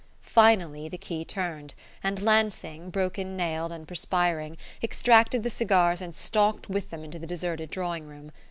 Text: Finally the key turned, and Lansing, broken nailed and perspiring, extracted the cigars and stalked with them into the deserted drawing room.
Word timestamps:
Finally 0.23 0.89
the 0.89 0.97
key 0.97 1.23
turned, 1.23 1.75
and 2.03 2.23
Lansing, 2.23 2.89
broken 2.89 3.37
nailed 3.37 3.71
and 3.71 3.87
perspiring, 3.87 4.57
extracted 4.81 5.43
the 5.43 5.49
cigars 5.51 6.01
and 6.01 6.15
stalked 6.15 6.67
with 6.67 6.89
them 6.89 7.03
into 7.03 7.19
the 7.19 7.27
deserted 7.27 7.69
drawing 7.69 8.07
room. 8.07 8.31